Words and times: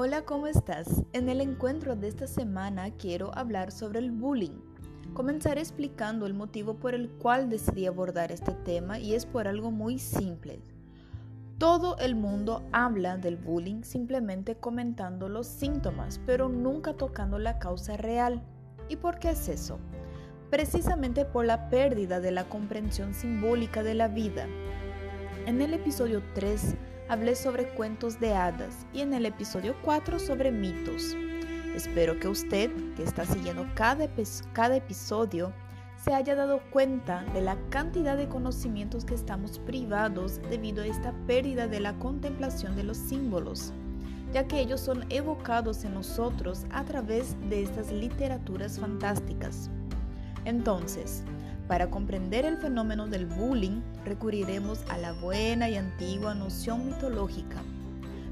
Hola, 0.00 0.22
¿cómo 0.22 0.46
estás? 0.46 1.02
En 1.12 1.28
el 1.28 1.40
encuentro 1.40 1.96
de 1.96 2.06
esta 2.06 2.28
semana 2.28 2.92
quiero 2.92 3.36
hablar 3.36 3.72
sobre 3.72 3.98
el 3.98 4.12
bullying. 4.12 4.60
Comenzaré 5.12 5.60
explicando 5.60 6.24
el 6.24 6.34
motivo 6.34 6.74
por 6.74 6.94
el 6.94 7.10
cual 7.10 7.50
decidí 7.50 7.84
abordar 7.84 8.30
este 8.30 8.52
tema 8.52 9.00
y 9.00 9.14
es 9.14 9.26
por 9.26 9.48
algo 9.48 9.72
muy 9.72 9.98
simple. 9.98 10.60
Todo 11.58 11.98
el 11.98 12.14
mundo 12.14 12.62
habla 12.70 13.16
del 13.16 13.38
bullying 13.38 13.82
simplemente 13.82 14.54
comentando 14.54 15.28
los 15.28 15.48
síntomas, 15.48 16.20
pero 16.24 16.48
nunca 16.48 16.92
tocando 16.92 17.40
la 17.40 17.58
causa 17.58 17.96
real. 17.96 18.40
¿Y 18.88 18.94
por 18.94 19.18
qué 19.18 19.30
es 19.30 19.48
eso? 19.48 19.80
Precisamente 20.48 21.24
por 21.24 21.44
la 21.44 21.70
pérdida 21.70 22.20
de 22.20 22.30
la 22.30 22.48
comprensión 22.48 23.14
simbólica 23.14 23.82
de 23.82 23.94
la 23.94 24.06
vida. 24.06 24.46
En 25.46 25.60
el 25.60 25.74
episodio 25.74 26.22
3 26.34 26.76
hablé 27.08 27.34
sobre 27.34 27.68
cuentos 27.70 28.20
de 28.20 28.34
hadas 28.34 28.86
y 28.92 29.00
en 29.00 29.14
el 29.14 29.26
episodio 29.26 29.74
4 29.82 30.18
sobre 30.18 30.52
mitos. 30.52 31.16
Espero 31.74 32.18
que 32.18 32.28
usted, 32.28 32.70
que 32.96 33.02
está 33.02 33.24
siguiendo 33.24 33.66
cada, 33.74 34.08
cada 34.52 34.76
episodio, 34.76 35.52
se 36.04 36.14
haya 36.14 36.34
dado 36.34 36.60
cuenta 36.70 37.24
de 37.32 37.40
la 37.40 37.56
cantidad 37.70 38.16
de 38.16 38.28
conocimientos 38.28 39.04
que 39.04 39.14
estamos 39.14 39.58
privados 39.58 40.40
debido 40.50 40.82
a 40.82 40.86
esta 40.86 41.12
pérdida 41.26 41.66
de 41.66 41.80
la 41.80 41.94
contemplación 41.98 42.76
de 42.76 42.84
los 42.84 42.96
símbolos, 42.96 43.72
ya 44.32 44.46
que 44.46 44.60
ellos 44.60 44.80
son 44.80 45.06
evocados 45.08 45.84
en 45.84 45.94
nosotros 45.94 46.66
a 46.70 46.84
través 46.84 47.36
de 47.48 47.62
estas 47.62 47.90
literaturas 47.90 48.78
fantásticas. 48.78 49.70
Entonces, 50.44 51.24
para 51.68 51.90
comprender 51.90 52.46
el 52.46 52.56
fenómeno 52.56 53.06
del 53.06 53.26
bullying, 53.26 53.82
recurriremos 54.04 54.80
a 54.88 54.96
la 54.96 55.12
buena 55.12 55.68
y 55.68 55.76
antigua 55.76 56.34
noción 56.34 56.86
mitológica. 56.86 57.62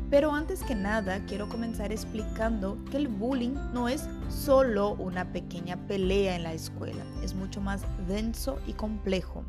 Pero 0.09 0.33
antes 0.33 0.63
que 0.63 0.75
nada, 0.75 1.25
quiero 1.27 1.49
comenzar 1.49 1.93
explicando 1.93 2.79
que 2.91 2.97
el 2.97 3.09
bullying 3.09 3.55
no 3.75 3.89
es 3.89 4.09
solo 4.31 4.95
una 4.95 5.33
pequeña 5.33 5.77
pelea 5.87 6.37
en 6.37 6.45
la 6.45 6.55
escuela, 6.55 7.05
es 7.23 7.35
mucho 7.35 7.61
más 7.61 7.83
denso 8.09 8.59
y 8.67 8.73
complejo. 8.73 9.45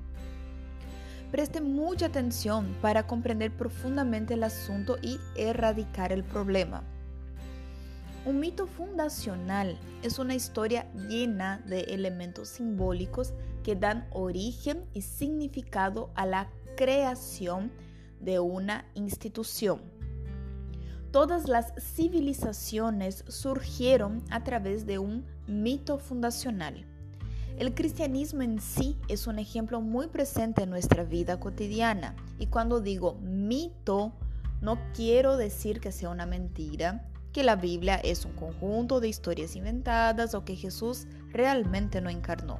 Preste 1.31 1.61
mucha 1.61 2.07
atención 2.07 2.75
para 2.81 3.07
comprender 3.07 3.51
profundamente 3.55 4.33
el 4.33 4.43
asunto 4.43 4.97
y 5.01 5.19
erradicar 5.35 6.11
el 6.11 6.23
problema. 6.23 6.83
Un 8.25 8.39
mito 8.39 8.67
fundacional 8.67 9.77
es 10.03 10.19
una 10.19 10.35
historia 10.35 10.91
llena 11.07 11.61
de 11.65 11.81
elementos 11.81 12.49
simbólicos 12.49 13.33
que 13.67 13.75
dan 13.75 14.07
origen 14.11 14.85
y 14.93 15.01
significado 15.01 16.09
a 16.15 16.25
la 16.25 16.49
creación 16.77 17.69
de 18.21 18.39
una 18.39 18.85
institución. 18.93 19.81
Todas 21.11 21.49
las 21.49 21.73
civilizaciones 21.77 23.25
surgieron 23.27 24.23
a 24.29 24.41
través 24.45 24.85
de 24.85 24.99
un 24.99 25.25
mito 25.47 25.97
fundacional. 25.97 26.85
El 27.57 27.73
cristianismo 27.73 28.41
en 28.41 28.61
sí 28.61 28.95
es 29.09 29.27
un 29.27 29.37
ejemplo 29.37 29.81
muy 29.81 30.07
presente 30.07 30.63
en 30.63 30.69
nuestra 30.69 31.03
vida 31.03 31.37
cotidiana 31.37 32.15
y 32.39 32.45
cuando 32.45 32.79
digo 32.79 33.15
mito 33.21 34.13
no 34.61 34.79
quiero 34.93 35.35
decir 35.35 35.81
que 35.81 35.91
sea 35.91 36.07
una 36.07 36.25
mentira, 36.25 37.05
que 37.33 37.43
la 37.43 37.57
Biblia 37.57 37.95
es 37.97 38.23
un 38.23 38.31
conjunto 38.31 39.01
de 39.01 39.09
historias 39.09 39.57
inventadas 39.57 40.35
o 40.35 40.45
que 40.45 40.55
Jesús 40.55 41.05
realmente 41.33 41.99
no 41.99 42.09
encarnó. 42.09 42.59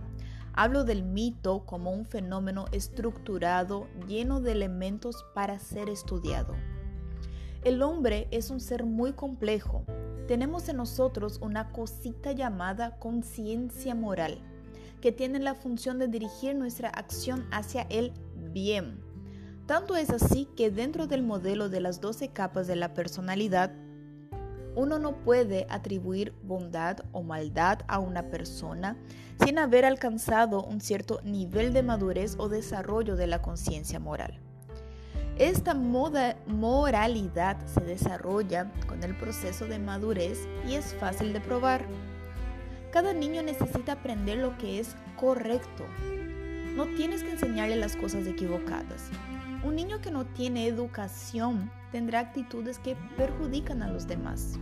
Hablo 0.59 0.86
del 0.86 1.03
mito 1.03 1.67
como 1.67 1.91
un 1.91 2.08
fenómeno 2.08 2.66
estructurado 2.72 3.86
lleno 4.08 4.41
de 4.41 4.53
elementos 4.53 5.23
para 5.36 5.59
ser 5.59 5.88
estudiado. 5.88 6.55
El 7.63 7.83
hombre 7.83 8.27
es 8.31 8.50
un 8.50 8.59
ser 8.59 8.83
muy 8.83 9.13
complejo. 9.13 9.85
Tenemos 10.28 10.67
en 10.67 10.78
nosotros 10.78 11.38
una 11.44 11.72
cosita 11.72 12.31
llamada 12.31 12.97
conciencia 12.97 13.94
moral, 13.94 14.40
que 15.00 15.12
tiene 15.12 15.38
la 15.38 15.53
función 15.53 16.00
de 16.00 16.07
dirigir 16.07 16.56
nuestra 16.56 16.89
acción 16.89 17.45
hacia 17.51 17.84
el 17.91 18.12
bien. 18.51 19.00
Tanto 19.68 19.95
es 19.95 20.09
así 20.09 20.50
que 20.57 20.72
dentro 20.72 21.06
del 21.06 21.22
modelo 21.22 21.69
de 21.69 21.81
las 21.81 22.01
12 22.01 22.29
capas 22.29 22.66
de 22.66 22.78
la 22.78 22.95
personalidad, 22.95 23.72
uno 24.77 24.99
no 24.99 25.15
puede 25.23 25.65
atribuir 25.71 26.35
bondad 26.43 26.99
o 27.11 27.23
maldad 27.23 27.79
a 27.88 27.97
una 27.97 28.29
persona 28.29 28.95
sin 29.43 29.57
haber 29.57 29.85
alcanzado 29.85 30.63
un 30.63 30.81
cierto 30.81 31.19
nivel 31.23 31.73
de 31.73 31.81
madurez 31.81 32.35
o 32.38 32.47
desarrollo 32.47 33.15
de 33.15 33.25
la 33.25 33.41
conciencia 33.41 33.99
moral. 33.99 34.39
Esta 35.39 35.73
moralidad 35.73 37.57
se 37.65 37.81
desarrolla 37.81 38.71
con 38.88 39.03
el 39.03 39.17
proceso 39.17 39.65
de 39.65 39.79
madurez 39.79 40.47
y 40.67 40.75
es 40.75 40.94
fácil 40.94 41.33
de 41.33 41.41
probar. 41.41 41.83
Cada 42.91 43.13
niño 43.13 43.41
necesita 43.41 43.94
aprender 43.94 44.38
lo 44.38 44.59
que 44.59 44.79
es 44.79 44.95
correcto. 45.15 45.85
No 46.75 46.85
tienes 46.95 47.23
que 47.23 47.31
enseñarle 47.31 47.77
las 47.77 47.95
cosas 47.95 48.27
equivocadas. 48.27 49.09
Un 49.67 49.75
niño 49.75 50.00
que 50.00 50.11
no 50.11 50.25
tiene 50.25 50.66
educación 50.66 51.69
tendrá 51.91 52.22
actitudes 52.22 52.79
que 52.79 52.95
perjudican 53.17 53.83
a 53.83 53.91
los 53.91 54.07
demás. 54.07 54.53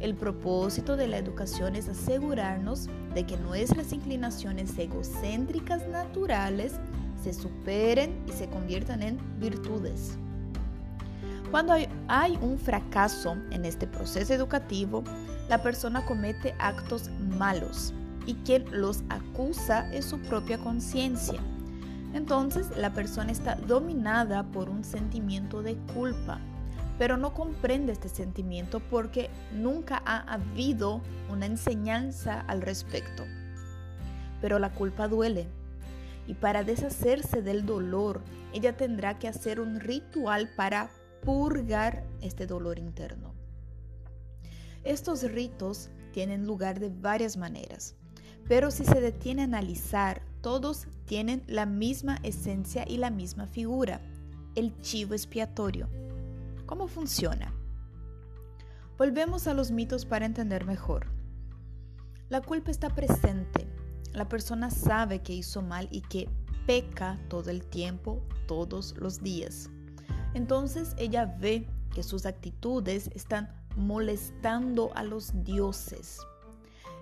El 0.00 0.14
propósito 0.14 0.96
de 0.96 1.08
la 1.08 1.18
educación 1.18 1.76
es 1.76 1.90
asegurarnos 1.90 2.88
de 3.14 3.26
que 3.26 3.36
nuestras 3.36 3.92
inclinaciones 3.92 4.78
egocéntricas 4.78 5.86
naturales 5.88 6.72
se 7.22 7.34
superen 7.34 8.18
y 8.26 8.32
se 8.32 8.48
conviertan 8.48 9.02
en 9.02 9.18
virtudes. 9.38 10.16
Cuando 11.50 11.74
hay, 12.08 12.38
un 12.40 12.58
fracaso 12.58 13.36
en 13.50 13.66
este 13.66 13.86
proceso 13.86 14.32
educativo, 14.32 15.04
la 15.50 15.62
persona 15.62 16.06
comete 16.06 16.54
actos 16.58 17.10
malos 17.36 17.92
y 18.24 18.36
quien 18.36 18.64
los 18.70 19.02
acusa 19.10 19.92
es 19.92 20.06
su 20.06 20.18
propia 20.18 20.56
conciencia. 20.56 21.42
Entonces 22.12 22.76
la 22.76 22.92
persona 22.92 23.32
está 23.32 23.54
dominada 23.54 24.42
por 24.44 24.68
un 24.68 24.84
sentimiento 24.84 25.62
de 25.62 25.76
culpa 25.94 26.40
pero 27.00 27.16
no 27.16 27.32
comprende 27.32 27.92
este 27.92 28.10
sentimiento 28.10 28.78
porque 28.78 29.30
nunca 29.54 30.02
ha 30.04 30.18
habido 30.30 31.00
una 31.30 31.46
enseñanza 31.46 32.42
al 32.42 32.60
respecto. 32.60 33.24
Pero 34.42 34.58
la 34.58 34.74
culpa 34.74 35.08
duele 35.08 35.46
y 36.26 36.34
para 36.34 36.62
deshacerse 36.62 37.40
del 37.40 37.64
dolor, 37.64 38.20
ella 38.52 38.76
tendrá 38.76 39.18
que 39.18 39.28
hacer 39.28 39.60
un 39.60 39.80
ritual 39.80 40.50
para 40.54 40.90
purgar 41.22 42.04
este 42.20 42.46
dolor 42.46 42.78
interno. 42.78 43.32
Estos 44.84 45.22
ritos 45.22 45.88
tienen 46.12 46.46
lugar 46.46 46.80
de 46.80 46.90
varias 46.90 47.38
maneras, 47.38 47.96
pero 48.46 48.70
si 48.70 48.84
se 48.84 49.00
detiene 49.00 49.40
a 49.40 49.46
analizar, 49.46 50.20
todos 50.40 50.86
tienen 51.04 51.42
la 51.46 51.66
misma 51.66 52.18
esencia 52.22 52.84
y 52.88 52.96
la 52.96 53.10
misma 53.10 53.46
figura, 53.46 54.00
el 54.54 54.80
chivo 54.80 55.14
expiatorio. 55.14 55.88
¿Cómo 56.66 56.88
funciona? 56.88 57.52
Volvemos 58.96 59.46
a 59.46 59.54
los 59.54 59.70
mitos 59.70 60.04
para 60.04 60.26
entender 60.26 60.64
mejor. 60.64 61.06
La 62.28 62.40
culpa 62.40 62.70
está 62.70 62.94
presente. 62.94 63.66
La 64.12 64.28
persona 64.28 64.70
sabe 64.70 65.20
que 65.22 65.32
hizo 65.32 65.62
mal 65.62 65.88
y 65.90 66.02
que 66.02 66.28
peca 66.66 67.18
todo 67.28 67.50
el 67.50 67.64
tiempo, 67.64 68.22
todos 68.46 68.94
los 68.98 69.22
días. 69.22 69.70
Entonces 70.34 70.94
ella 70.96 71.26
ve 71.26 71.66
que 71.94 72.02
sus 72.02 72.26
actitudes 72.26 73.10
están 73.14 73.52
molestando 73.76 74.90
a 74.94 75.02
los 75.02 75.44
dioses. 75.44 76.20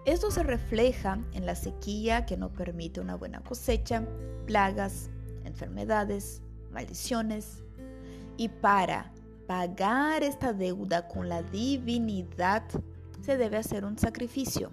Esto 0.09 0.31
se 0.31 0.43
refleja 0.43 1.19
en 1.35 1.45
la 1.45 1.55
sequía 1.55 2.25
que 2.25 2.39
no 2.39 2.51
permite 2.51 2.99
una 2.99 3.15
buena 3.15 3.41
cosecha, 3.41 4.07
plagas, 4.47 5.11
enfermedades, 5.45 6.41
maldiciones. 6.73 7.63
Y 8.39 8.49
para 8.49 9.13
pagar 9.47 10.22
esta 10.22 10.55
deuda 10.55 11.07
con 11.09 11.28
la 11.28 11.43
divinidad, 11.43 12.63
se 13.21 13.37
debe 13.37 13.59
hacer 13.59 13.84
un 13.84 13.99
sacrificio. 13.99 14.71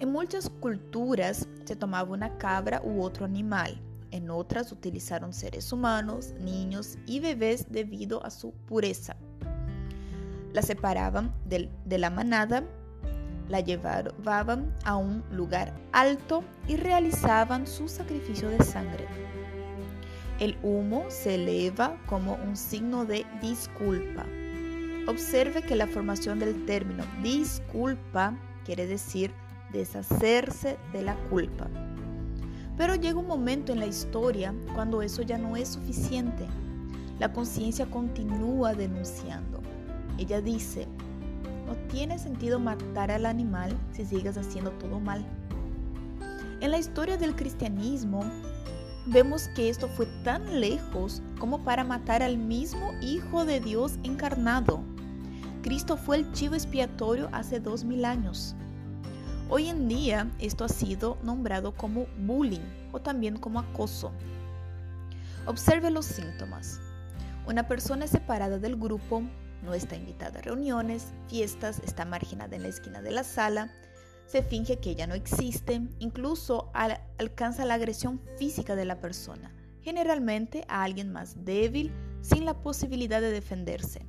En 0.00 0.10
muchas 0.10 0.50
culturas 0.50 1.46
se 1.64 1.76
tomaba 1.76 2.10
una 2.10 2.36
cabra 2.36 2.82
u 2.84 3.00
otro 3.00 3.24
animal. 3.24 3.80
En 4.10 4.28
otras 4.28 4.72
utilizaron 4.72 5.32
seres 5.32 5.72
humanos, 5.72 6.34
niños 6.40 6.98
y 7.06 7.20
bebés 7.20 7.70
debido 7.70 8.26
a 8.26 8.30
su 8.30 8.50
pureza. 8.50 9.14
La 10.52 10.62
separaban 10.62 11.32
de, 11.44 11.70
la 11.96 12.10
manada, 12.10 12.64
la 13.48 13.60
llevaban 13.60 14.74
a 14.84 14.96
un 14.96 15.22
lugar 15.30 15.74
alto 15.92 16.44
y 16.66 16.76
realizaban 16.76 17.66
su 17.66 17.88
sacrificio 17.88 18.48
de 18.48 18.62
sangre. 18.62 19.06
El 20.40 20.56
humo 20.62 21.04
se 21.08 21.36
eleva 21.36 21.96
como 22.06 22.34
un 22.34 22.56
signo 22.56 23.04
de 23.04 23.24
disculpa. 23.40 24.24
Observe 25.06 25.62
que 25.62 25.76
la 25.76 25.86
formación 25.86 26.38
del 26.38 26.64
término 26.64 27.04
disculpa 27.22 28.34
quiere 28.64 28.86
decir 28.86 29.32
deshacerse 29.72 30.78
de 30.92 31.02
la 31.02 31.14
culpa. 31.28 31.68
Pero 32.76 32.96
llega 32.96 33.20
un 33.20 33.26
momento 33.26 33.72
en 33.72 33.80
la 33.80 33.86
historia 33.86 34.54
cuando 34.74 35.02
eso 35.02 35.22
ya 35.22 35.38
no 35.38 35.56
es 35.56 35.68
suficiente. 35.68 36.46
La 37.20 37.32
conciencia 37.32 37.86
continúa 37.86 38.74
denunciando. 38.74 39.60
Ella 40.18 40.40
dice, 40.40 40.88
no 41.66 41.74
tiene 41.88 42.18
sentido 42.18 42.58
matar 42.58 43.10
al 43.10 43.26
animal 43.26 43.76
si 43.92 44.04
sigues 44.04 44.36
haciendo 44.36 44.70
todo 44.72 45.00
mal. 45.00 45.24
En 46.60 46.70
la 46.70 46.78
historia 46.78 47.16
del 47.16 47.34
cristianismo, 47.34 48.24
vemos 49.06 49.48
que 49.48 49.68
esto 49.68 49.88
fue 49.88 50.06
tan 50.24 50.60
lejos 50.60 51.22
como 51.38 51.62
para 51.62 51.84
matar 51.84 52.22
al 52.22 52.38
mismo 52.38 52.92
Hijo 53.02 53.44
de 53.44 53.60
Dios 53.60 53.98
encarnado. 54.02 54.82
Cristo 55.62 55.96
fue 55.96 56.16
el 56.16 56.32
chivo 56.32 56.54
expiatorio 56.54 57.28
hace 57.32 57.60
dos 57.60 57.84
mil 57.84 58.04
años. 58.04 58.54
Hoy 59.50 59.68
en 59.68 59.88
día 59.88 60.30
esto 60.38 60.64
ha 60.64 60.68
sido 60.68 61.18
nombrado 61.22 61.72
como 61.72 62.06
bullying 62.18 62.64
o 62.92 63.00
también 63.00 63.36
como 63.36 63.60
acoso. 63.60 64.12
Observe 65.46 65.90
los 65.90 66.06
síntomas. 66.06 66.80
Una 67.46 67.68
persona 67.68 68.06
separada 68.06 68.58
del 68.58 68.76
grupo 68.76 69.22
no 69.64 69.74
está 69.74 69.96
invitada 69.96 70.38
a 70.38 70.42
reuniones, 70.42 71.12
fiestas, 71.28 71.80
está 71.84 72.04
marginada 72.04 72.54
en 72.56 72.62
la 72.62 72.68
esquina 72.68 73.02
de 73.02 73.10
la 73.10 73.24
sala, 73.24 73.72
se 74.26 74.42
finge 74.42 74.78
que 74.78 74.90
ella 74.90 75.06
no 75.06 75.14
existe, 75.14 75.82
incluso 75.98 76.70
alcanza 77.18 77.64
la 77.64 77.74
agresión 77.74 78.20
física 78.38 78.74
de 78.76 78.84
la 78.84 79.00
persona, 79.00 79.54
generalmente 79.80 80.64
a 80.68 80.82
alguien 80.82 81.12
más 81.12 81.44
débil, 81.44 81.92
sin 82.20 82.44
la 82.44 82.62
posibilidad 82.62 83.20
de 83.20 83.30
defenderse. 83.30 84.06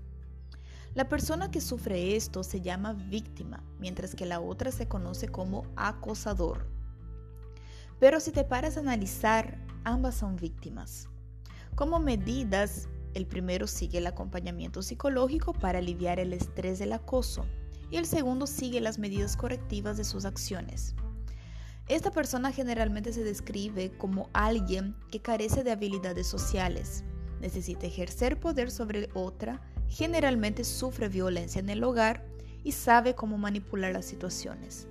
La 0.94 1.10
persona 1.10 1.52
que 1.52 1.60
sufre 1.60 2.16
esto 2.16 2.44
se 2.44 2.62
llama 2.62 2.94
víctima, 2.94 3.62
mientras 3.80 4.16
que 4.16 4.26
la 4.26 4.40
otra 4.40 4.72
se 4.72 4.88
conoce 4.88 5.28
como 5.28 5.66
acosador. 5.76 6.68
Pero 8.00 8.22
si 8.22 8.32
te 8.32 8.46
paras 8.46 8.78
a 8.78 8.80
analizar, 8.80 9.58
ambas 9.84 10.16
son 10.16 10.38
víctimas. 10.38 11.10
Como 11.76 12.00
medidas, 12.00 12.88
el 13.16 13.26
primero 13.26 13.66
sigue 13.66 13.98
el 13.98 14.08
acompañamiento 14.08 14.84
psicológico 14.84 15.54
para 15.54 15.80
aliviar 15.80 16.20
el 16.20 16.34
estrés 16.34 16.78
del 16.78 16.94
acoso 16.94 17.46
y 17.90 17.96
el 17.98 18.06
segundo 18.06 18.46
sigue 18.46 18.82
las 18.82 19.00
medidas 19.00 19.38
correctivas 19.38 19.98
de 19.98 20.04
sus 20.04 20.26
acciones. 20.26 20.96
Esta 21.88 22.12
persona 22.12 22.52
generalmente 22.52 23.14
se 23.14 23.24
describe 23.24 23.92
como 23.98 24.30
alguien 24.34 24.96
que 25.12 25.22
carece 25.22 25.64
de 25.64 25.72
habilidades 25.72 26.28
sociales, 26.28 27.04
necesita 27.40 27.88
ejercer 27.88 28.40
poder 28.40 28.70
sobre 28.70 29.10
otra, 29.14 29.62
generalmente 29.88 30.64
sufre 30.64 31.10
violencia 31.10 31.60
en 31.60 31.70
el 31.70 31.84
hogar 31.84 32.26
y 32.64 32.74
sabe 32.74 33.16
cómo 33.16 33.38
manipular 33.38 33.94
las 33.94 34.06
situaciones. 34.06 34.88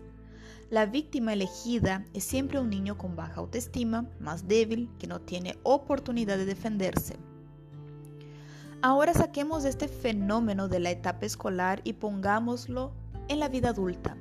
La 0.71 0.87
víctima 0.87 1.35
elegida 1.35 2.06
es 2.15 2.25
siempre 2.25 2.59
un 2.59 2.71
niño 2.71 2.97
con 2.97 3.17
baja 3.17 3.41
autoestima, 3.41 4.09
más 4.19 4.49
débil, 4.49 4.88
que 4.99 5.06
no 5.06 5.21
tiene 5.21 5.59
oportunidad 5.62 6.38
de 6.38 6.47
defenderse. 6.47 7.19
Ahora 8.86 9.14
saquemos 9.14 9.64
este 9.64 9.88
fenómeno 9.88 10.69
de 10.69 10.78
la 10.78 10.90
etapa 10.90 11.25
escolar 11.25 11.81
y 11.84 11.94
pongámoslo 11.94 12.92
en 13.28 13.40
la 13.40 13.48
vida 13.48 13.70
adulta. 13.70 14.14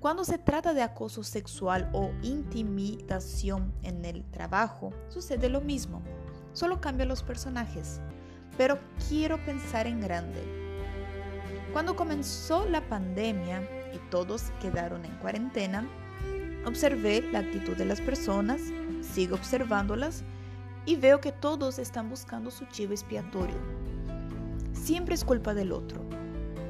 Cuando 0.00 0.24
se 0.24 0.38
trata 0.38 0.74
de 0.74 0.82
acoso 0.82 1.22
sexual 1.22 1.88
o 1.92 2.10
intimidación 2.20 3.72
en 3.84 4.04
el 4.04 4.24
trabajo, 4.24 4.92
sucede 5.06 5.48
lo 5.48 5.60
mismo, 5.60 6.02
solo 6.52 6.80
cambia 6.80 7.06
los 7.06 7.22
personajes. 7.22 8.00
Pero 8.58 8.80
quiero 9.08 9.38
pensar 9.44 9.86
en 9.86 10.00
grande. 10.00 10.42
Cuando 11.72 11.94
comenzó 11.94 12.68
la 12.68 12.80
pandemia 12.88 13.60
y 13.94 13.98
todos 14.10 14.50
quedaron 14.60 15.04
en 15.04 15.16
cuarentena, 15.18 15.88
observé 16.66 17.22
la 17.30 17.38
actitud 17.38 17.76
de 17.76 17.84
las 17.84 18.00
personas, 18.00 18.60
sigo 19.00 19.36
observándolas 19.36 20.24
y 20.86 20.96
veo 20.96 21.20
que 21.20 21.32
todos 21.32 21.78
están 21.78 22.08
buscando 22.08 22.50
su 22.50 22.64
chivo 22.66 22.92
expiatorio. 22.92 23.56
Siempre 24.72 25.16
es 25.16 25.24
culpa 25.24 25.52
del 25.52 25.72
otro. 25.72 26.00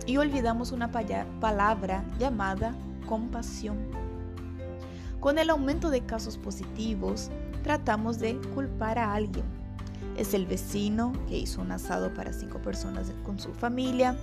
Y 0.06 0.16
olvidamos 0.16 0.72
una 0.72 0.90
palabra 0.90 2.04
llamada 2.18 2.74
compasión. 3.06 3.76
Con 5.20 5.38
el 5.38 5.50
aumento 5.50 5.90
de 5.90 6.00
casos 6.00 6.38
positivos, 6.38 7.30
tratamos 7.62 8.18
de 8.18 8.36
culpar 8.54 8.98
a 8.98 9.12
alguien. 9.12 9.44
Es 10.16 10.32
el 10.32 10.46
vecino 10.46 11.12
que 11.28 11.38
hizo 11.38 11.60
un 11.60 11.72
asado 11.72 12.14
para 12.14 12.32
cinco 12.32 12.58
personas 12.58 13.12
con 13.24 13.38
su 13.38 13.52
familia, 13.52 14.16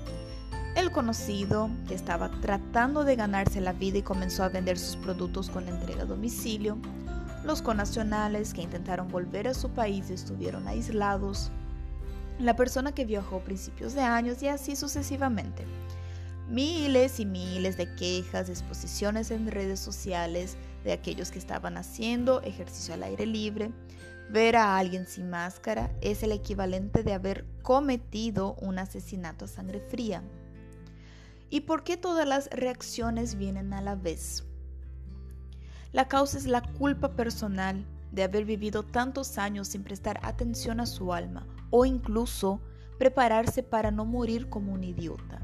el 0.75 0.91
conocido 0.91 1.69
que 1.87 1.93
estaba 1.93 2.31
tratando 2.41 3.03
de 3.03 3.15
ganarse 3.15 3.61
la 3.61 3.73
vida 3.73 3.99
y 3.99 4.01
comenzó 4.01 4.43
a 4.43 4.49
vender 4.49 4.79
sus 4.79 4.95
productos 4.95 5.49
con 5.49 5.67
entrega 5.67 6.03
a 6.03 6.05
domicilio, 6.05 6.77
los 7.43 7.61
conacionales 7.61 8.53
que 8.53 8.61
intentaron 8.61 9.09
volver 9.09 9.47
a 9.47 9.53
su 9.53 9.69
país 9.69 10.09
estuvieron 10.09 10.67
aislados, 10.67 11.51
la 12.39 12.55
persona 12.55 12.93
que 12.93 13.05
viajó 13.05 13.37
a 13.37 13.43
principios 13.43 13.93
de 13.93 14.01
años 14.01 14.41
y 14.41 14.47
así 14.47 14.75
sucesivamente. 14.75 15.65
Miles 16.49 17.19
y 17.19 17.25
miles 17.25 17.77
de 17.77 17.93
quejas, 17.95 18.49
exposiciones 18.49 19.31
en 19.31 19.49
redes 19.49 19.79
sociales 19.79 20.57
de 20.83 20.93
aquellos 20.93 21.31
que 21.31 21.39
estaban 21.39 21.77
haciendo 21.77 22.41
ejercicio 22.41 22.93
al 22.93 23.03
aire 23.03 23.25
libre. 23.25 23.71
Ver 24.29 24.55
a 24.55 24.77
alguien 24.77 25.07
sin 25.07 25.29
máscara 25.29 25.91
es 26.01 26.23
el 26.23 26.31
equivalente 26.31 27.03
de 27.03 27.13
haber 27.13 27.45
cometido 27.61 28.55
un 28.55 28.79
asesinato 28.79 29.45
a 29.45 29.47
sangre 29.47 29.79
fría. 29.79 30.23
¿Y 31.49 31.61
por 31.61 31.83
qué 31.83 31.97
todas 31.97 32.27
las 32.27 32.49
reacciones 32.49 33.35
vienen 33.35 33.73
a 33.73 33.81
la 33.81 33.95
vez? 33.95 34.43
La 35.93 36.07
causa 36.07 36.39
es 36.39 36.47
la 36.47 36.63
culpa 36.63 37.09
personal 37.09 37.85
de 38.11 38.23
haber 38.23 38.45
vivido 38.45 38.81
tantos 38.81 39.37
años 39.37 39.67
sin 39.67 39.83
prestar 39.83 40.19
atención 40.23 40.79
a 40.79 40.87
su 40.87 41.13
alma 41.13 41.45
o 41.69 41.85
incluso 41.85 42.61
prepararse 42.97 43.61
para 43.61 43.91
no 43.91 44.03
morir 44.03 44.49
como 44.49 44.73
un 44.73 44.83
idiota. 44.83 45.39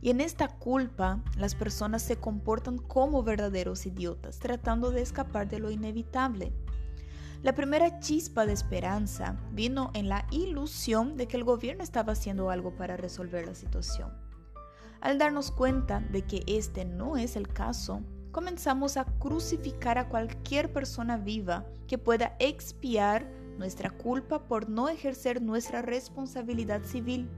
Y 0.00 0.10
en 0.10 0.20
esta 0.20 0.46
culpa 0.46 1.24
las 1.36 1.56
personas 1.56 2.02
se 2.02 2.16
comportan 2.16 2.78
como 2.78 3.24
verdaderos 3.24 3.84
idiotas, 3.84 4.38
tratando 4.38 4.92
de 4.92 5.02
escapar 5.02 5.48
de 5.48 5.58
lo 5.58 5.72
inevitable. 5.72 6.52
La 7.42 7.56
primera 7.56 7.98
chispa 7.98 8.46
de 8.46 8.52
esperanza 8.52 9.36
vino 9.50 9.90
en 9.94 10.08
la 10.08 10.24
ilusión 10.30 11.16
de 11.16 11.26
que 11.26 11.36
el 11.36 11.42
gobierno 11.42 11.82
estaba 11.82 12.12
haciendo 12.12 12.50
algo 12.50 12.76
para 12.76 12.96
resolver 12.96 13.44
la 13.44 13.56
situación. 13.56 14.12
Al 15.00 15.18
darnos 15.18 15.50
cuenta 15.50 15.98
de 15.98 16.22
que 16.22 16.44
este 16.46 16.84
no 16.84 17.16
es 17.16 17.34
el 17.34 17.48
caso, 17.48 18.02
comenzamos 18.34 18.96
a 18.96 19.04
crucificar 19.04 19.96
a 19.96 20.08
cualquier 20.08 20.72
persona 20.72 21.16
viva 21.16 21.64
que 21.86 21.98
pueda 21.98 22.34
expiar 22.40 23.24
nuestra 23.58 23.90
culpa 23.90 24.40
por 24.40 24.68
no 24.68 24.88
ejercer 24.88 25.40
nuestra 25.40 25.82
responsabilidad 25.82 26.82
civil. 26.82 27.28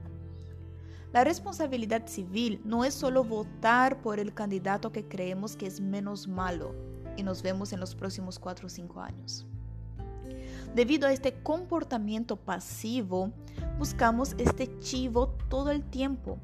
La 1.13 1.23
responsabilidad 1.23 2.07
civil 2.07 2.59
no 2.65 2.83
es 2.83 2.95
solo 2.95 3.23
votar 3.23 4.01
por 4.01 4.19
el 4.19 4.33
candidato 4.33 4.91
que 4.91 5.07
creemos 5.07 5.55
que 5.55 5.67
es 5.67 5.79
menos 5.79 6.27
malo 6.27 6.73
y 7.15 7.21
nos 7.21 7.43
vemos 7.43 7.73
en 7.73 7.79
los 7.79 7.93
próximos 7.93 8.39
4 8.39 8.65
o 8.65 8.69
5 8.69 8.99
años. 8.99 9.45
Debido 10.73 11.07
a 11.07 11.13
este 11.13 11.31
comportamiento 11.43 12.37
pasivo, 12.37 13.31
buscamos 13.77 14.33
este 14.39 14.79
chivo 14.79 15.27
todo 15.47 15.69
el 15.69 15.83
tiempo 15.83 16.39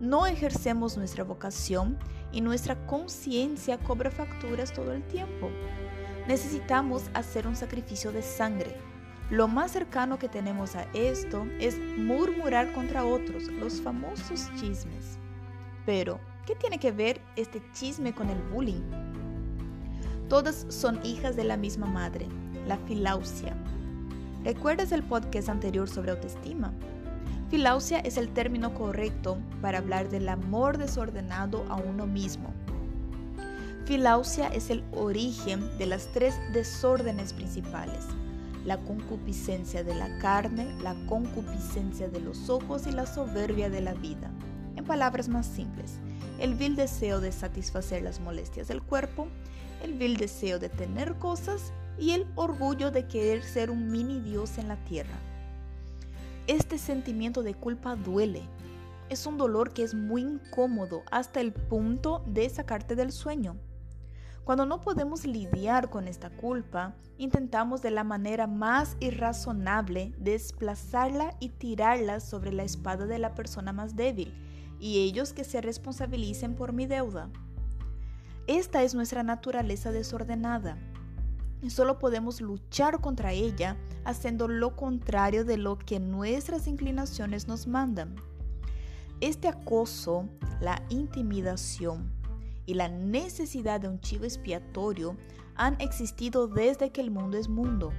no 0.00 0.26
ejercemos 0.26 0.96
nuestra 0.96 1.24
vocación 1.24 1.98
y 2.32 2.40
nuestra 2.40 2.76
conciencia 2.86 3.78
cobra 3.78 4.10
facturas 4.10 4.72
todo 4.72 4.92
el 4.92 5.02
tiempo. 5.04 5.50
Necesitamos 6.26 7.04
hacer 7.14 7.46
un 7.46 7.56
sacrificio 7.56 8.12
de 8.12 8.22
sangre. 8.22 8.76
Lo 9.30 9.48
más 9.48 9.72
cercano 9.72 10.18
que 10.18 10.28
tenemos 10.28 10.76
a 10.76 10.84
esto 10.94 11.46
es 11.58 11.78
murmurar 11.96 12.72
contra 12.72 13.04
otros, 13.04 13.44
los 13.48 13.80
famosos 13.80 14.48
chismes. 14.58 15.18
Pero, 15.84 16.20
¿qué 16.46 16.54
tiene 16.54 16.78
que 16.78 16.92
ver 16.92 17.20
este 17.36 17.62
chisme 17.72 18.14
con 18.14 18.30
el 18.30 18.40
bullying? 18.42 18.82
Todas 20.28 20.66
son 20.68 21.04
hijas 21.04 21.34
de 21.36 21.44
la 21.44 21.56
misma 21.56 21.86
madre, 21.86 22.26
la 22.66 22.76
filausia. 22.78 23.56
¿Recuerdas 24.44 24.92
el 24.92 25.02
podcast 25.02 25.48
anterior 25.48 25.88
sobre 25.88 26.12
autoestima? 26.12 26.72
Filausia 27.50 28.00
es 28.00 28.18
el 28.18 28.28
término 28.28 28.74
correcto 28.74 29.38
para 29.62 29.78
hablar 29.78 30.10
del 30.10 30.28
amor 30.28 30.76
desordenado 30.76 31.64
a 31.70 31.76
uno 31.76 32.06
mismo. 32.06 32.52
Filausia 33.86 34.48
es 34.48 34.68
el 34.68 34.84
origen 34.92 35.78
de 35.78 35.86
las 35.86 36.12
tres 36.12 36.34
desórdenes 36.52 37.32
principales, 37.32 38.04
la 38.66 38.76
concupiscencia 38.76 39.82
de 39.82 39.94
la 39.94 40.18
carne, 40.18 40.66
la 40.82 40.94
concupiscencia 41.06 42.10
de 42.10 42.20
los 42.20 42.50
ojos 42.50 42.86
y 42.86 42.92
la 42.92 43.06
soberbia 43.06 43.70
de 43.70 43.80
la 43.80 43.94
vida. 43.94 44.30
En 44.76 44.84
palabras 44.84 45.30
más 45.30 45.46
simples, 45.46 45.94
el 46.38 46.54
vil 46.54 46.76
deseo 46.76 47.18
de 47.18 47.32
satisfacer 47.32 48.02
las 48.02 48.20
molestias 48.20 48.68
del 48.68 48.82
cuerpo, 48.82 49.26
el 49.82 49.94
vil 49.94 50.18
deseo 50.18 50.58
de 50.58 50.68
tener 50.68 51.14
cosas 51.14 51.72
y 51.98 52.10
el 52.10 52.26
orgullo 52.34 52.90
de 52.90 53.06
querer 53.06 53.42
ser 53.42 53.70
un 53.70 53.90
mini 53.90 54.20
dios 54.20 54.58
en 54.58 54.68
la 54.68 54.76
tierra. 54.84 55.18
Este 56.48 56.78
sentimiento 56.78 57.42
de 57.42 57.52
culpa 57.52 57.94
duele. 57.94 58.40
Es 59.10 59.26
un 59.26 59.36
dolor 59.36 59.74
que 59.74 59.82
es 59.82 59.92
muy 59.92 60.22
incómodo 60.22 61.02
hasta 61.10 61.42
el 61.42 61.52
punto 61.52 62.24
de 62.26 62.48
sacarte 62.48 62.96
del 62.96 63.12
sueño. 63.12 63.58
Cuando 64.44 64.64
no 64.64 64.80
podemos 64.80 65.26
lidiar 65.26 65.90
con 65.90 66.08
esta 66.08 66.30
culpa, 66.30 66.94
intentamos 67.18 67.82
de 67.82 67.90
la 67.90 68.02
manera 68.02 68.46
más 68.46 68.96
irrazonable 68.98 70.14
desplazarla 70.16 71.36
y 71.38 71.50
tirarla 71.50 72.18
sobre 72.18 72.50
la 72.50 72.62
espada 72.62 73.04
de 73.04 73.18
la 73.18 73.34
persona 73.34 73.74
más 73.74 73.94
débil, 73.94 74.32
y 74.80 75.00
ellos 75.00 75.34
que 75.34 75.44
se 75.44 75.60
responsabilicen 75.60 76.54
por 76.54 76.72
mi 76.72 76.86
deuda. 76.86 77.28
Esta 78.46 78.82
es 78.84 78.94
nuestra 78.94 79.22
naturaleza 79.22 79.92
desordenada. 79.92 80.78
Solo 81.66 81.98
podemos 81.98 82.40
luchar 82.40 83.00
contra 83.00 83.32
ella 83.32 83.76
haciendo 84.04 84.46
lo 84.48 84.76
contrario 84.76 85.44
de 85.44 85.58
lo 85.58 85.76
que 85.78 85.98
nuestras 85.98 86.66
inclinaciones 86.66 87.48
nos 87.48 87.66
mandan. 87.66 88.14
Este 89.20 89.48
acoso, 89.48 90.28
la 90.60 90.82
intimidación 90.88 92.12
y 92.64 92.74
la 92.74 92.88
necesidad 92.88 93.80
de 93.80 93.88
un 93.88 94.00
chivo 94.00 94.24
expiatorio 94.24 95.16
han 95.56 95.80
existido 95.80 96.46
desde 96.46 96.90
que 96.90 97.00
el 97.00 97.10
mundo 97.10 97.36
es 97.36 97.48
mundo. 97.48 97.92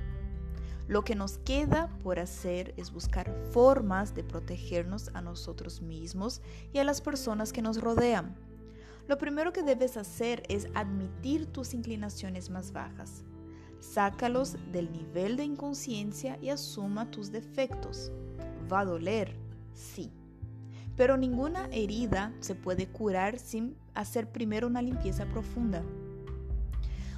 Lo 0.87 1.03
que 1.03 1.13
nos 1.13 1.37
queda 1.39 1.89
por 2.01 2.17
hacer 2.17 2.73
es 2.77 2.91
buscar 2.91 3.29
formas 3.51 4.15
de 4.15 4.23
protegernos 4.23 5.11
a 5.13 5.21
nosotros 5.21 5.81
mismos 5.81 6.41
y 6.73 6.79
a 6.79 6.83
las 6.83 7.01
personas 7.01 7.51
que 7.53 7.61
nos 7.61 7.79
rodean. 7.79 8.35
Lo 9.07 9.17
primero 9.17 9.51
que 9.51 9.63
debes 9.63 9.97
hacer 9.97 10.43
es 10.47 10.67
admitir 10.73 11.45
tus 11.45 11.73
inclinaciones 11.73 12.49
más 12.49 12.71
bajas. 12.71 13.23
Sácalos 13.79 14.57
del 14.71 14.91
nivel 14.91 15.37
de 15.37 15.45
inconsciencia 15.45 16.37
y 16.41 16.49
asuma 16.49 17.09
tus 17.11 17.31
defectos. 17.31 18.11
¿Va 18.71 18.81
a 18.81 18.85
doler? 18.85 19.35
Sí. 19.73 20.11
Pero 20.95 21.15
ninguna 21.15 21.67
herida 21.71 22.33
se 22.39 22.55
puede 22.55 22.87
curar 22.87 23.39
sin 23.39 23.75
hacer 23.93 24.29
primero 24.31 24.67
una 24.67 24.81
limpieza 24.81 25.25
profunda. 25.25 25.81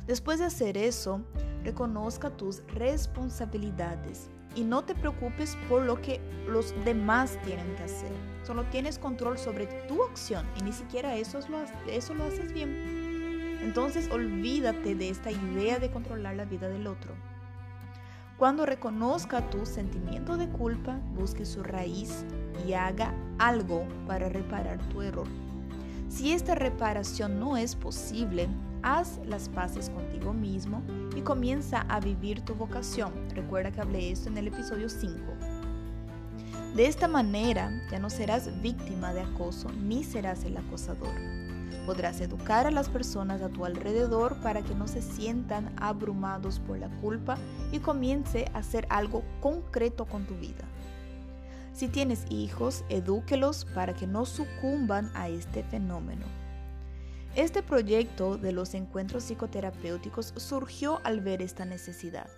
Después 0.06 0.40
de 0.40 0.46
hacer 0.46 0.78
eso, 0.78 1.22
reconozca 1.64 2.30
tus 2.30 2.64
responsabilidades 2.68 4.30
y 4.56 4.64
no 4.64 4.84
te 4.84 4.94
preocupes 4.94 5.58
por 5.70 5.84
lo 5.84 6.02
que 6.02 6.20
los 6.48 6.74
demás 6.84 7.40
tienen 7.44 7.76
que 7.76 7.84
hacer. 7.84 8.12
Solo 8.44 8.66
tienes 8.66 9.00
control 9.00 9.38
sobre 9.38 9.68
tu 9.88 10.04
acción 10.04 10.46
y 10.60 10.64
ni 10.64 10.74
siquiera 10.74 11.16
eso 11.16 11.40
lo, 11.50 11.60
eso 11.88 12.14
haces 12.24 12.52
bien. 12.52 13.01
Entonces 13.62 14.10
olvídate 14.12 14.96
de 14.96 15.10
esta 15.10 15.32
idea 15.32 15.80
de 15.80 15.92
controlar 15.92 16.36
la 16.36 16.46
vida 16.46 16.68
del 16.68 16.88
otro. 16.88 17.14
Cuando 18.38 18.66
reconozca 18.66 19.50
tu 19.52 19.66
sentimiento 19.68 20.36
de 20.36 20.50
culpa, 20.50 21.00
busque 21.14 21.46
su 21.46 21.62
raíz 21.62 22.26
y 22.68 22.74
haga 22.74 23.14
algo 23.38 23.88
para 24.08 24.30
reparar 24.30 24.80
tu 24.90 25.04
error. 25.04 25.28
Si 26.10 26.34
esta 26.34 26.56
reparación 26.56 27.40
no 27.40 27.56
es 27.56 27.76
posible, 27.76 28.50
haz 28.84 29.20
las 29.28 29.48
paces 29.48 29.90
contigo 29.90 30.34
mismo 30.34 30.82
y 31.16 31.22
comienza 31.22 31.82
a 31.82 32.00
vivir 32.00 32.42
tu 32.42 32.56
vocación. 32.56 33.14
Recuerda 33.36 33.72
que 33.72 33.82
hablé 33.82 34.12
esto 34.12 34.30
en 34.30 34.38
el 34.38 34.48
episodio 34.48 34.90
5. 34.90 35.14
De 36.76 36.88
esta 36.88 37.08
manera 37.08 37.70
ya 37.92 38.00
no 38.00 38.10
serás 38.10 38.62
víctima 38.62 39.14
de 39.14 39.22
acoso 39.22 39.70
ni 39.84 40.04
serás 40.04 40.46
el 40.46 40.58
acosador. 40.58 41.14
Podrás 41.86 42.22
educar 42.22 42.68
a 42.68 42.72
las 42.72 42.90
personas 42.90 43.42
a 43.42 43.50
tu 43.50 43.66
alrededor 43.66 44.36
para 44.38 44.62
que 44.62 44.76
no 44.76 44.88
se 44.88 45.02
sientan 45.02 45.74
abrumados 45.78 46.60
por 46.60 46.78
la 46.78 46.90
culpa 47.02 47.38
y 47.72 47.80
comience 47.80 48.50
a 48.54 48.60
hacer 48.60 48.86
algo 48.90 49.24
concreto 49.42 50.06
con 50.06 50.26
tu 50.26 50.36
vida. 50.36 50.64
Si 51.74 51.88
tienes 51.88 52.26
hijos, 52.30 52.84
edúquelos 52.90 53.66
para 53.74 53.94
que 53.94 54.06
no 54.06 54.26
sucumban 54.26 55.10
a 55.16 55.30
este 55.30 55.64
fenómeno. 55.64 56.26
Este 57.36 57.64
proyecto 57.64 58.38
de 58.38 58.52
los 58.52 58.74
encuentros 58.74 59.24
psicoterapéuticos 59.24 60.34
surgió 60.36 61.00
al 61.04 61.22
ver 61.22 61.42
esta 61.42 61.64
necesidad. 61.64 62.30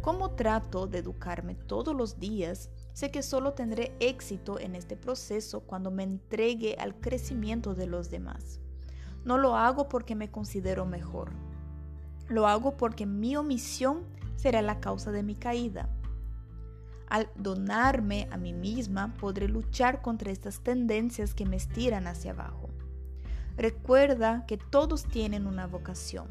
Como 0.00 0.30
trato 0.30 0.86
de 0.86 0.98
educarme 0.98 1.54
todos 1.54 1.94
los 1.94 2.18
días, 2.18 2.70
sé 2.94 3.10
que 3.10 3.22
solo 3.22 3.52
tendré 3.52 3.94
éxito 4.00 4.58
en 4.58 4.74
este 4.74 4.96
proceso 4.96 5.60
cuando 5.60 5.90
me 5.90 6.04
entregue 6.04 6.76
al 6.78 6.94
crecimiento 6.94 7.74
de 7.74 7.86
los 7.86 8.10
demás. 8.10 8.60
No 9.24 9.38
lo 9.38 9.56
hago 9.56 9.88
porque 9.88 10.14
me 10.14 10.30
considero 10.30 10.86
mejor. 10.86 11.32
Lo 12.28 12.46
hago 12.46 12.76
porque 12.76 13.06
mi 13.06 13.36
omisión 13.36 14.04
será 14.36 14.62
la 14.62 14.80
causa 14.80 15.10
de 15.10 15.22
mi 15.22 15.34
caída. 15.34 15.88
Al 17.08 17.28
donarme 17.34 18.28
a 18.30 18.36
mí 18.36 18.52
misma 18.52 19.14
podré 19.20 19.48
luchar 19.48 20.00
contra 20.00 20.30
estas 20.30 20.60
tendencias 20.60 21.34
que 21.34 21.44
me 21.44 21.56
estiran 21.56 22.06
hacia 22.06 22.30
abajo. 22.30 22.70
Recuerda 23.56 24.46
que 24.46 24.56
todos 24.56 25.04
tienen 25.04 25.46
una 25.46 25.66
vocación, 25.66 26.28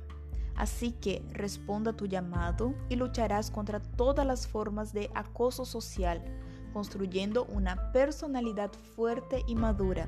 así 0.55 0.93
que 0.93 1.23
responda 1.31 1.91
a 1.91 1.97
tu 1.97 2.07
llamado 2.07 2.73
y 2.87 2.95
lucharás 2.95 3.51
contra 3.51 3.79
todas 3.79 4.25
las 4.25 4.47
formas 4.47 4.93
de 4.93 5.11
acoso 5.13 5.65
social, 5.65 6.23
construyendo 6.73 7.45
una 7.45 7.91
personalidad 7.91 8.71
fuerte 8.95 9.43
y 9.47 9.55
madura. 9.55 10.07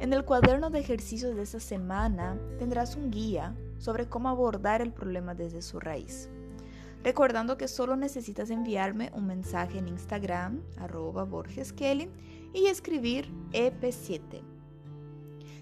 En 0.00 0.12
el 0.12 0.24
cuaderno 0.24 0.70
de 0.70 0.80
ejercicios 0.80 1.36
de 1.36 1.42
esta 1.42 1.60
semana 1.60 2.38
tendrás 2.58 2.96
un 2.96 3.10
guía 3.10 3.54
sobre 3.78 4.08
cómo 4.08 4.28
abordar 4.28 4.80
el 4.82 4.92
problema 4.92 5.34
desde 5.34 5.62
su 5.62 5.78
raíz 5.80 6.28
recordando 7.02 7.56
que 7.56 7.68
solo 7.68 7.96
necesitas 7.96 8.50
enviarme 8.50 9.10
un 9.14 9.26
mensaje 9.26 9.78
en 9.78 9.88
Instagram, 9.88 10.62
arroba 10.78 11.24
Borges 11.24 11.72
Kelly, 11.72 12.08
y 12.54 12.66
escribir 12.66 13.28
EP7. 13.52 14.42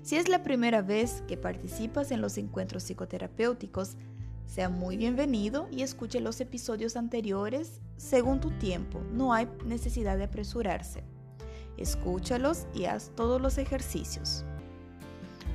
Si 0.03 0.17
es 0.17 0.29
la 0.29 0.43
primera 0.43 0.83
vez 0.83 1.23
que 1.29 1.37
participas 1.37 2.11
en 2.11 2.21
los 2.21 2.39
encuentros 2.39 2.85
psicoterapéuticos, 2.85 3.97
sea 4.47 4.69
muy 4.69 4.97
bienvenido 4.97 5.69
y 5.71 5.83
escuche 5.83 6.21
los 6.21 6.41
episodios 6.41 6.97
anteriores 6.97 7.81
según 7.97 8.41
tu 8.41 8.51
tiempo. 8.51 9.01
No 9.13 9.33
hay 9.33 9.49
necesidad 9.65 10.17
de 10.17 10.25
apresurarse. 10.25 11.05
Escúchalos 11.77 12.67
y 12.75 12.85
haz 12.85 13.11
todos 13.17 13.41
los 13.41 13.59
ejercicios. 13.59 14.45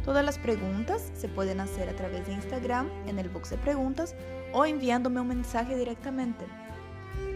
Todas 0.04 0.24
las 0.24 0.38
preguntas 0.38 1.12
se 1.16 1.28
pueden 1.28 1.60
hacer 1.60 1.90
a 1.90 1.96
través 1.96 2.28
de 2.28 2.34
Instagram 2.34 2.88
en 3.08 3.18
el 3.18 3.30
box 3.30 3.50
de 3.50 3.58
preguntas 3.58 4.16
o 4.54 4.66
enviándome 4.66 5.20
un 5.20 5.28
mensaje 5.28 5.76
directamente. 5.76 6.46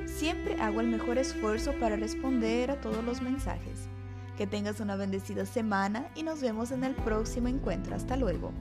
Siempre 0.06 0.62
hago 0.62 0.82
el 0.82 0.88
mejor 0.88 1.18
esfuerzo 1.18 1.74
para 1.80 1.96
responder 1.96 2.72
a 2.72 2.80
todos 2.80 3.04
los 3.04 3.22
mensajes. 3.22 3.88
Que 4.38 4.48
tengas 4.48 4.80
una 4.80 4.96
bendecida 4.96 5.46
semana 5.46 6.10
y 6.16 6.24
nos 6.24 6.42
vemos 6.42 6.72
en 6.72 6.84
el 6.84 6.96
próximo 6.96 7.48
encuentro. 7.48 7.96
Hasta 7.96 8.16
luego. 8.16 8.52